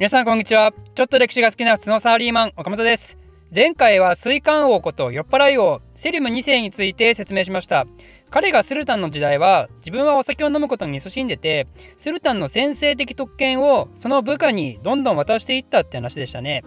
[0.00, 0.72] 皆さんこんにちは。
[0.94, 3.18] ちょっと歴史が好きな普通のサラリーマン岡本です。
[3.54, 7.86] 前回は水管王こと酔っ払い王セリム2世について説明しました。
[8.30, 11.68] 彼がスルタンの時代は自分はお酒を飲むことに勤しんでて
[11.98, 16.64] スルタンの先制的特権をその部下にどんどん渡していったって話でしたね。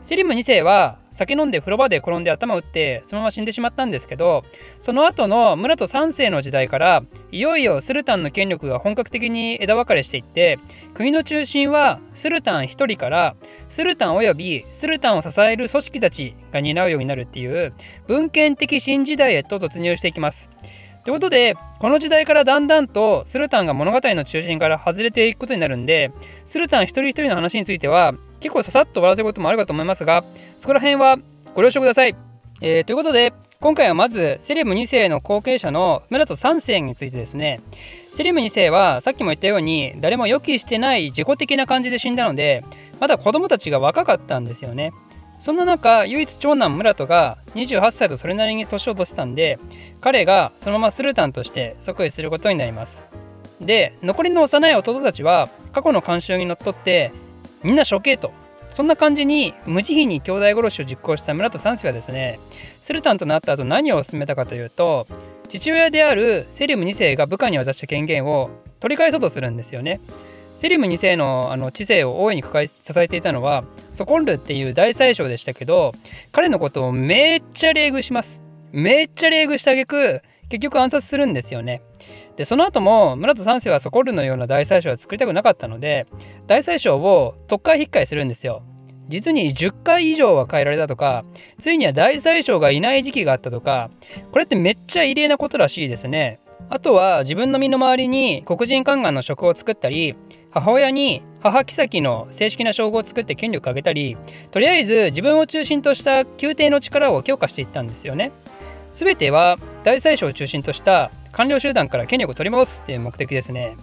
[0.00, 4.44] セリム2世は酒飲んで風呂場で転んで頭打ってそのまま死んでしまったんですけど
[4.80, 7.02] その後のムラト3世の時代から
[7.32, 10.58] いよいよスルタンの権力が本格的に枝分かれしていって
[10.94, 13.36] 国の中心はスルタン1人から
[13.68, 17.72] スルタン及びスルタンを支える組織たちが担うようになるっていう
[18.06, 20.50] 文献的新時代へと突入していきます。
[21.06, 26.10] ということでこの時代からだんだんとスルタンが物語の中心から外れていくことになるんで
[26.44, 30.24] スルタン一人一人の話については結構ささっと終わらせることもあるかと思いますが
[30.58, 31.16] そこら辺は
[31.54, 32.16] ご了承ください。
[32.60, 37.60] えー、ということで今回はまずセレム2世の後継者のムラト3世についてですね
[38.12, 42.64] セレム2世はさっきも言ったように誰も予期してない自己的な感じで死んだので
[42.98, 44.92] まだ子供たちが若かったんですよね
[45.38, 49.58] そんな中唯一長男ムラトが28歳とそれなりに年を落としたんで
[50.00, 53.04] 彼がそのままスルタンとして即位することになります
[53.60, 57.12] で残りの幼い弟たちは過去の慣習にのっとって
[57.62, 58.32] みんな処刑と
[58.70, 62.38] そんな感じに無慈悲に兄弟殺しを実行した村田三世はですね
[62.82, 65.06] スルタンとなった後何を進めたかというと
[65.48, 70.00] 父親であるセリム2世が部下に渡した権限を取り返そうとするんですよね。
[70.56, 72.48] セリム2世のあの知性を大いに支
[72.96, 73.64] えていたのは
[73.96, 75.94] ソコンルっていう大宰相でしたけど
[76.30, 78.42] 彼のことをめっちゃ冷遇します。
[78.70, 81.80] めっちゃ冷遇した挙句結局暗殺するんですよね。
[82.36, 86.06] でその後も村田三世はソコルのような大宰相は作りたくなかったので
[86.46, 88.62] 大宰相を特会引っかえするんですよ。
[89.08, 91.24] 実に10回以上は変えられたとか
[91.58, 93.88] ついには大宰相がいない時期があったとか
[94.30, 96.40] これってめっちゃ異例なことらしいですね。
[96.68, 100.16] あとは自分の身の回りに黒人宦官の職を作ったり
[100.60, 104.16] 母親に母妃の正式な称号を作って権力を上げたり
[104.52, 108.32] とりあえず自分を中心とした宮廷の力を強化していったんですよね。
[108.94, 113.76] 全ては大宰相を中心とした官僚集団から権力を取り戻すっていう目的ですね。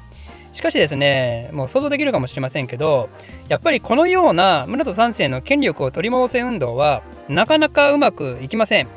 [0.52, 3.08] しかしですね、もう想像できるかもしれませんけど、
[3.50, 8.88] やっぱりこのような村田三世の権力を取り戻せ運動はなかなかうまくいきません。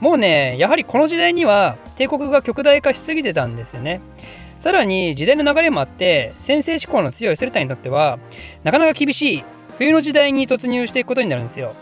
[0.00, 4.00] もうね、やはりこの時代には帝国が極大化しすぎてたんですよね。
[4.60, 8.18] さらに時代の流れもあって、先制志向の強いスルタにとっては、
[8.62, 9.44] なかなか厳しい
[9.78, 11.74] 冬の時代に突入していくことになるんですよ。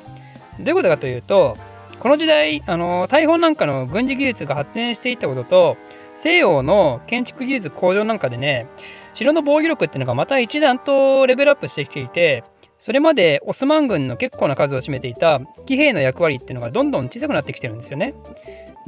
[0.60, 1.56] どういうことかというと、
[1.98, 5.76] この時代、あの大砲なんかの軍事技術が発展していったことと、
[6.14, 8.68] 西洋の建築技術向上なんかでね、
[9.12, 12.44] 城の防御力っていうのがまた一段とレベルアップしてきていて、
[12.78, 18.14] それまでオスマン軍の結構な数を占めていた騎兵の役割っていうのがどんどん小さくなってきてるんですよね。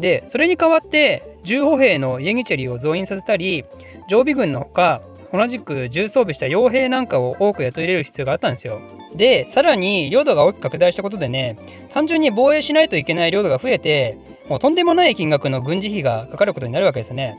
[0.00, 3.64] で、それに代わって重歩兵のイエギチェリーを増員させたり、
[4.08, 5.02] 常備軍のほか、
[5.32, 8.80] 同じく重装備した傭兵なんかを多く雇い入れる必要があったんですよ。
[9.14, 11.56] で、さらに領土が大きく拡大したことでね、
[11.92, 14.16] 単純に防衛しないといけない領土が増えて、
[14.48, 17.38] もうとんでもない金額の軍事費がかかることになるわけですね。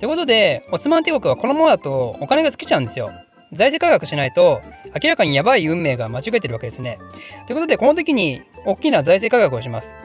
[0.00, 3.10] ということで、オスマン帝国はこのままだとお金が尽きちゃうんですよ。
[3.52, 4.60] 財政改革しないと
[5.02, 6.98] 明らかにやばい運命が間違えてるわけですね。
[7.46, 9.96] ということで、この時に大きな財政改革をします。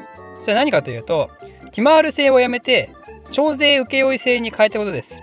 [0.42, 1.30] それは何かというと、
[1.74, 2.92] ティマール制をやめて、
[3.32, 5.22] 徴税請負制に変えたことです。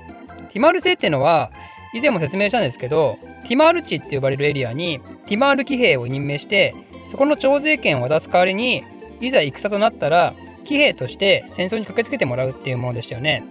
[0.50, 1.50] ティマール制っていうのは、
[1.93, 6.75] 以前も説明したんですけどティマール地って呼ばれるエリアにティマール騎兵を任命して
[7.09, 8.84] そこの徴税権を渡す代わりに
[9.21, 10.34] いざ戦となったら
[10.65, 13.44] 騎兵として戦争に駆けつけてもらうっていうものでしたよね。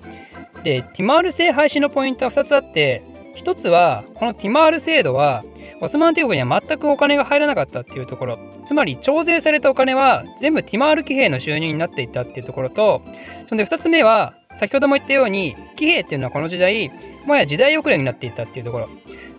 [0.63, 3.03] でティマール制廃止のポイントは2つあって
[3.37, 5.43] 1つはこのティマール制度は
[5.81, 13.01] オスマン帝国には全くお金が入らなかったっていうところつまり徴税されたお金は全部ティマール騎兵の収入になっていったっていうところと
[13.45, 16.91] そんで2つ目は先ほども言ったように騎兵っていうのはこの時代
[17.25, 18.89] もや時代遅れになっていったっていうところ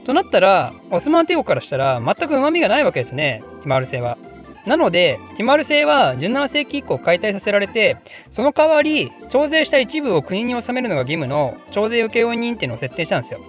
[0.04, 4.16] となったらオスマン帝国からしたら全くうまみがないわけですねティマール製は。
[4.66, 7.96] なのでティマール製は17世紀以降解体させられて
[8.30, 13.40] その代わり徴税した一部を国に納めるのが義務の徴税請負人っていうのを設定したんですよ。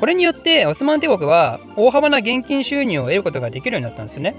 [0.00, 4.36] これによってオスマン帝国は大幅な現金収入を得ることができるようになったんですよね。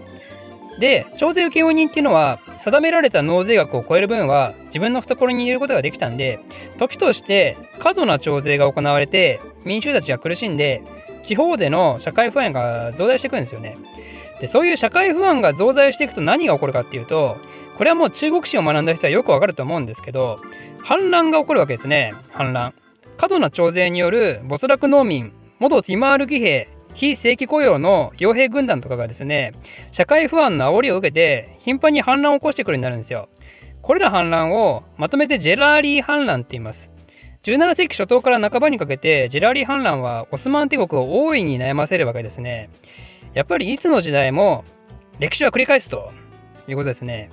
[0.79, 6.39] で徴税請負人っていうのは定められた納税額を超える分は自分の懐に入れることができたんで
[6.77, 10.81] 時として過度な徴税が行われて民衆たちが苦しんで
[11.23, 13.77] 地方での社会不安が増大していくんですよね。
[14.39, 17.37] でそういう社会不安が増大していくと何が起こるかっていうと
[17.77, 20.39] これはもう中国史を学んだ人はよくわかると思うんですけど
[20.81, 22.73] 反乱が起こるわけですね反乱。
[23.17, 29.53] 過度な徴税による没落農民元ティマール騎兵非正規雇用の傭兵軍団とかがですね、
[29.91, 33.29] 社会不安の煽りを受けて、頻繁に反乱を起こしてくるようになるんですよ。
[33.81, 36.91] これら反乱をまとめてジェラーリー反乱って言います。
[37.43, 42.69] 17世紀初頭から半ばにかけて、ジェラーリー反乱はオスマン帝国を大いに悩ませるわけですね。
[43.33, 44.63] やっぱりいつの時代も
[45.19, 46.11] 歴史は繰り返すと
[46.67, 47.29] いうことですね。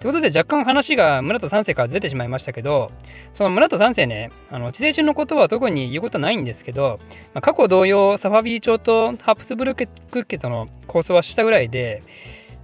[0.00, 2.92] ということで若干話が村田三世からずれてしまいましたけど
[3.34, 7.00] その村田三世ねあの地政中のことは特に言うことないんですけど、
[7.34, 9.88] まあ、過去同様サファビー朝とハプスブルク
[10.24, 12.02] 家との構想はしたぐらいで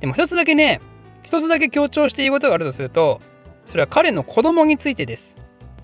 [0.01, 0.81] でも一つだけね
[1.25, 3.21] 一つだけ強調して言うことがあるとすると
[3.65, 5.37] それは彼の子供についてです。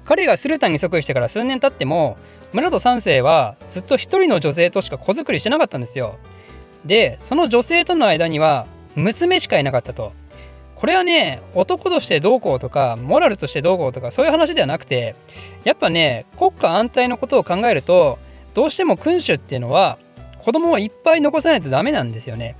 [0.04, 2.16] 彼がスルタンに即位してから数年経っても
[2.52, 6.18] 村田三世はずっと一人の女性としか子作りしてなかったんですよ。
[6.84, 10.12] でその女性との間には娘しかいなかったと。
[10.80, 15.14] これはね男としてどうこうとかモラルとしてどうこうとかそういう話ではなくて
[15.62, 18.18] やっぱね国家安泰のことを考えると
[18.54, 19.98] どうしても君主っていうのは
[20.38, 22.56] 子供をいっぱい残さないとダメなんですよね。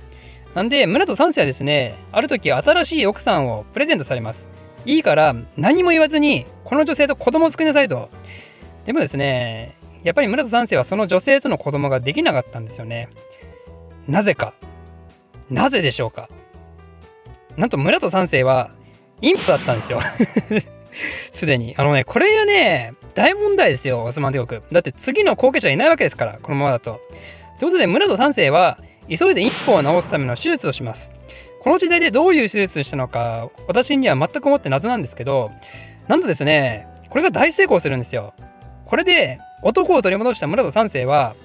[0.53, 4.47] なんで村と三世はですねある時新しい奥さんをプレゼントされます。
[4.85, 8.09] いいから何も言わずにこの女性と子供を作りなさいと。
[8.85, 13.09] でもですねやっぱり村田三世はその女性との子供ができなかったんですよね。
[14.07, 14.53] なぜか。
[15.49, 16.29] なぜでしょうか。
[17.57, 18.71] なんと村戸三世は
[19.21, 19.99] インプだったんですよ
[21.31, 21.73] すでに。
[21.77, 24.61] あのね、これがね、大問題ですよ、オスマン帝国。
[24.71, 27.01] だって次の後継者いないわけですから、このままだと。
[27.59, 31.11] ということで、村戸三世は、急いで一歩を治すための手術をします。
[31.61, 35.51] この時代でどういう手術をしたのか、私には全く思って謎なんですけど、
[36.07, 38.33] なんとですね、これが大成功するんですよ。
[38.85, 41.35] これで、男を取り戻した村戸三世は、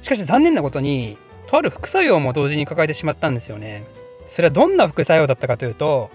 [0.00, 3.84] しかし残念なことに、とある副作用も同時に抱えてしまったんですよね。
[4.26, 6.10] それはどんな副作用だったかというと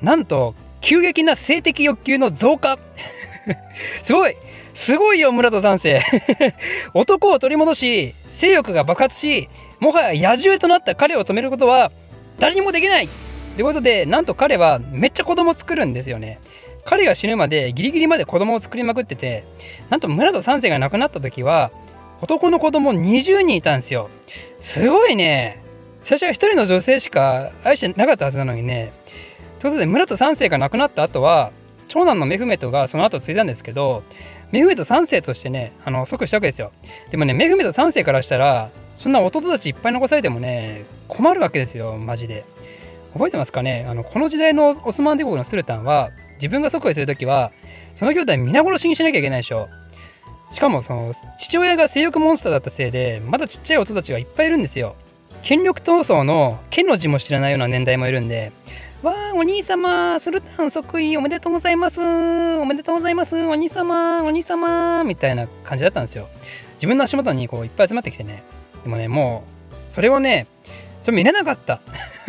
[0.00, 2.78] なんと急激な性的欲求の増加。
[4.02, 4.36] すごい。
[4.74, 6.00] すごいよ村戸三世
[6.94, 9.50] 男を取り戻し性欲が爆発し
[9.80, 11.92] もはや野獣となった彼を止めることは
[12.38, 13.04] 誰にもできない。
[13.04, 13.08] っ
[13.54, 16.40] てことでなんと彼はめっちゃ子供作るんですよね。
[16.84, 19.44] 彼が死ぬまでギリギリまで子供を作りまくってて
[19.90, 21.70] なんと村戸三世が亡くなった時は
[22.22, 24.08] 男の子供20人いたんですよ。
[24.58, 25.62] すごいね。
[26.02, 28.92] 最初は一人の女性しか愛してなかったはずなのにね。
[29.60, 31.52] ということで村田三世が亡くなった後は
[31.88, 34.02] 長男のメフメトがその後継いだんですけど
[34.50, 36.72] メフメト三世としてねあの即したわけですよ。
[37.10, 42.44] でもねメフメト三世からしたらそんな弟たちいっぱい残されてもね困るわけですよマジで。
[43.12, 43.84] 覚えてますかね？
[43.88, 47.52] あのこの時代のオスマン帝国のスルタンは自分が即位する時は
[47.94, 49.68] その兄弟皆殺しにしなきゃいけないでしょ。
[50.50, 54.96] しかもその父親が性欲モンスターだったせいでまだちっちゃい弟たちがいっぱいいるんですよ。
[55.42, 58.52] 権力闘争の権の字も知らないような年代もいるんで、
[59.02, 62.00] わあ、お兄様、スルタン即位おめでとうございます。
[62.00, 63.36] おめでとうございます。
[63.36, 66.28] お兄様、お兄様、みたいな感じだったんですよ。
[66.74, 68.44] 自分の足元にこういっぱい集まってきてね。
[68.84, 69.42] でもね、も
[69.72, 70.46] う、それをね、
[71.00, 71.80] それ見れなかった。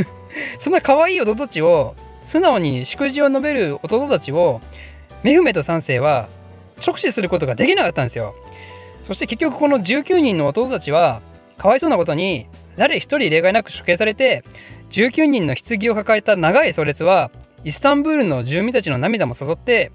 [0.57, 1.94] そんな可愛い弟たちを、
[2.25, 4.59] 素直に祝辞を述べる弟たちを、
[5.21, 6.27] メフメト3世は
[6.86, 8.33] 直視することができなかったんですよ。
[9.04, 11.21] そして結局この19人の弟たちは、
[11.59, 14.43] かわいそうなことに誰一人例外なく処刑されて
[14.89, 17.31] 19人の棺を抱えた長い葬列は
[17.63, 19.91] イスタンブールの住民たちの涙も誘って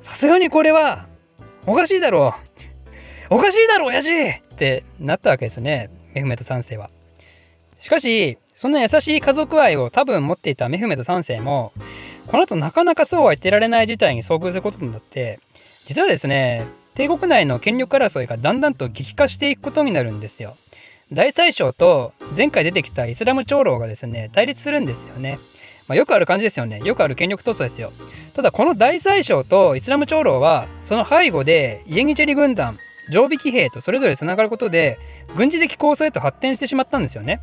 [0.00, 1.06] さすがにこれは
[1.66, 2.34] おかしいだろ
[3.30, 6.90] うおかしいだろう親父ってなったわけですねメフメト3世は。
[7.78, 11.72] しかしそんな優しい家族愛を多分持っていたメフメト3世も
[12.26, 15.38] この後なかなかそうは言ってられない事態に遭遇することになって
[15.86, 20.56] 実はですね帝国内の権力争いがだんだんと激化していくことになるんですよ。
[21.12, 25.38] 大宰相と前回出てきたイスラム長老がですね対立するんですよね。
[25.88, 26.80] まあ、よくある感じですよね。
[26.84, 27.92] よくある権力闘争ですよ。
[28.34, 32.76] ただこの大宰相とイスラム長老はその背後でイエギチェリ軍団
[33.10, 34.98] 常備騎兵とそれぞれつながることで
[35.34, 37.40] 軍事的構想へと発展してしまったんですよね。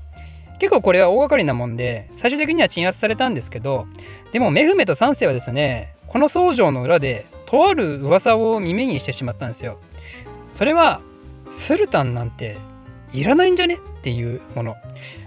[0.60, 3.88] 結構これは大掛かりなもんで最終的には鎮圧されたんですけど
[4.32, 9.80] でもメフメト3世はですねこの僧正の裏でとある噂を耳にしてしまったんですよ。
[10.54, 11.02] それは
[11.52, 12.58] スルタンなんて
[13.16, 13.76] いらないんじゃね？
[13.76, 14.76] っていうもの。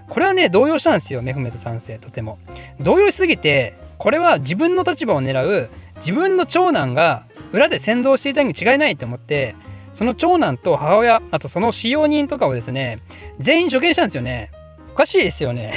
[0.09, 2.39] これはね動揺したんですよメフメト3世とても。
[2.81, 9.55] 動揺しすぎてこれは自分の立場を狙う自分の長男が裏で先導していたに違いないと思って
[9.95, 13.01] その長男と母親あとその使用人とかをですね
[13.39, 14.51] 全員処刑したんですよね。
[14.93, 15.75] おかしいですよね。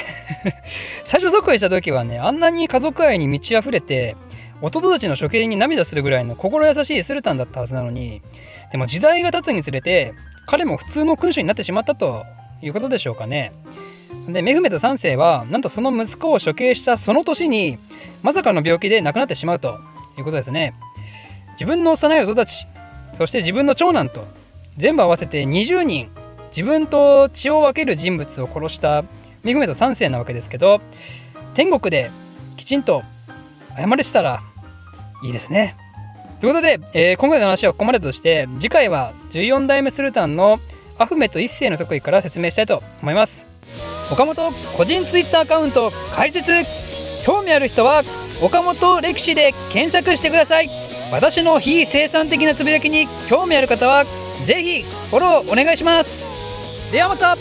[1.05, 4.15] 最初即位した時はねあんなに家族愛に満ち溢れて
[4.61, 8.21] 弟たちの処刑に涙するぐらいの心優しいスルタンだったはずなのに
[8.71, 10.13] でも時代が経つにつれて
[10.45, 12.25] 彼も普通の君主になってしまったと
[12.61, 13.53] いうことでしょうかね。
[14.27, 17.79] でメフメト3世はなんとその息子を処刑したその年に
[18.21, 19.79] まさかの病気で亡くなってしまうと
[20.17, 20.73] いうことですね。
[21.53, 22.67] 自分の幼い弟たち
[23.13, 24.27] そして自分の長男と
[24.77, 26.09] 全部合わせて20人
[26.55, 29.03] 自分と血を分ける人物を殺した
[29.43, 30.81] メフメト3世なわけですけど
[31.53, 32.11] 天国で
[32.57, 33.03] きちんと
[33.77, 34.41] 謝れてたら
[35.21, 35.75] いいですね。
[36.39, 40.59] ということで、えー、今回の話はここまでとして次回は14代目スルタンの
[40.97, 43.51] アフメト1世の即位から説明したいと思います。
[44.11, 46.51] 岡本個人ツイッターアカウント開設
[47.25, 48.03] 興味ある人は
[48.41, 50.69] 岡本歴史で検索してください
[51.11, 54.05] 私の非生産的なつぶやきに興味ある方は
[54.45, 56.25] ぜひフォローお願いします
[56.91, 57.37] ではまた